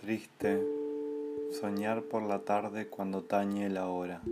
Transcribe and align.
triste 0.00 0.58
soñar 1.60 2.04
por 2.04 2.22
la 2.22 2.38
tarde 2.38 2.86
cuando 2.86 3.22
tañe 3.22 3.68
la 3.68 3.88
hora, 3.88 4.22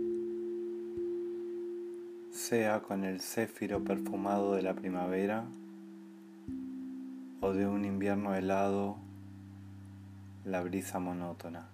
sea 2.31 2.79
con 2.79 3.03
el 3.03 3.21
céfiro 3.21 3.83
perfumado 3.83 4.55
de 4.55 4.63
la 4.63 4.73
primavera 4.73 5.43
o 7.41 7.53
de 7.53 7.67
un 7.67 7.85
invierno 7.85 8.33
helado 8.33 8.97
la 10.43 10.63
brisa 10.63 10.97
monótona 10.97 11.67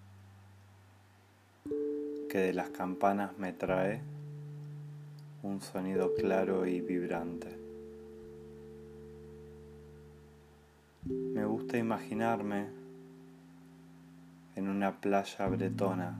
que 2.30 2.40
de 2.40 2.54
las 2.54 2.70
campanas 2.72 3.38
me 3.38 3.54
trae 3.54 4.02
un 5.42 5.62
sonido 5.62 6.14
claro 6.16 6.66
y 6.66 6.82
vibrante. 6.82 7.67
Gusta 11.68 11.80
imaginarme 11.80 12.68
en 14.56 14.70
una 14.70 15.02
playa 15.02 15.48
bretona 15.50 16.18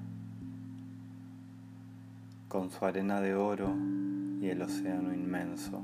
con 2.50 2.70
su 2.70 2.84
arena 2.84 3.22
de 3.22 3.34
oro 3.34 3.74
y 4.42 4.50
el 4.50 4.62
océano 4.62 5.14
inmenso 5.14 5.82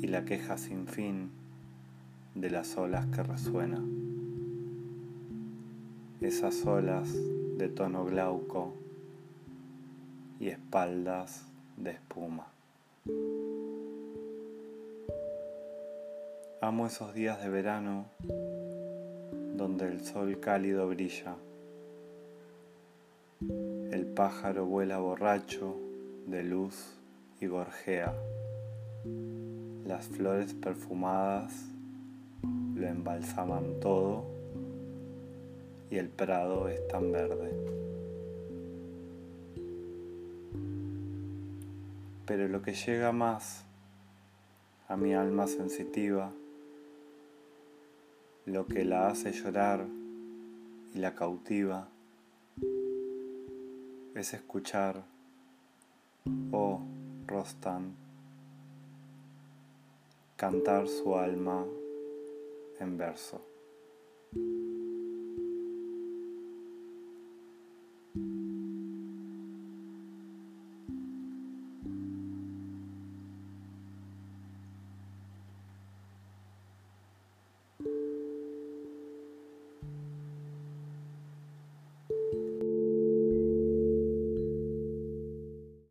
y 0.00 0.08
la 0.08 0.24
queja 0.24 0.58
sin 0.58 0.88
fin 0.88 1.30
de 2.34 2.50
las 2.50 2.76
olas 2.76 3.06
que 3.06 3.22
resuena. 3.22 3.80
Esas 6.20 6.66
olas 6.66 7.14
de 7.58 7.68
tono 7.68 8.04
glauco 8.04 8.74
y 10.40 10.48
espaldas 10.48 11.46
de 11.76 11.92
espuma. 11.92 12.48
Amo 16.64 16.86
esos 16.86 17.12
días 17.12 17.42
de 17.42 17.48
verano 17.48 18.06
donde 19.56 19.88
el 19.88 20.04
sol 20.04 20.38
cálido 20.38 20.86
brilla. 20.86 21.34
El 23.90 24.06
pájaro 24.14 24.64
vuela 24.64 24.98
borracho 24.98 25.74
de 26.28 26.44
luz 26.44 27.00
y 27.40 27.48
gorjea. 27.48 28.14
Las 29.84 30.06
flores 30.06 30.54
perfumadas 30.54 31.52
lo 32.76 32.86
embalsaman 32.86 33.80
todo 33.80 34.24
y 35.90 35.96
el 35.96 36.10
prado 36.10 36.68
es 36.68 36.86
tan 36.86 37.10
verde. 37.10 37.50
Pero 42.24 42.46
lo 42.46 42.62
que 42.62 42.74
llega 42.74 43.10
más 43.10 43.64
a 44.86 44.96
mi 44.96 45.12
alma 45.12 45.48
sensitiva 45.48 46.32
lo 48.46 48.66
que 48.66 48.84
la 48.84 49.08
hace 49.08 49.32
llorar 49.32 49.86
y 50.94 50.98
la 50.98 51.14
cautiva 51.14 51.88
es 54.14 54.34
escuchar, 54.34 55.04
oh 56.50 56.80
Rostam, 57.26 57.94
cantar 60.36 60.88
su 60.88 61.16
alma 61.16 61.64
en 62.80 62.98
verso. 62.98 63.52